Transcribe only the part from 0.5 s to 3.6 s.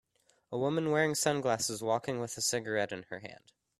A woman wearing sunglasses walking with a cigarette in her hand.